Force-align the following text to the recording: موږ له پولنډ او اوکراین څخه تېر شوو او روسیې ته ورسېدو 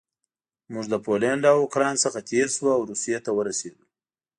موږ 0.73 0.85
له 0.93 0.97
پولنډ 1.05 1.43
او 1.51 1.57
اوکراین 1.63 1.95
څخه 2.03 2.19
تېر 2.29 2.47
شوو 2.55 2.69
او 2.77 2.81
روسیې 2.89 3.17
ته 3.25 3.31
ورسېدو 3.37 3.83